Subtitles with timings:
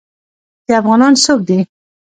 [0.65, 1.59] چې افغانان څوک دي.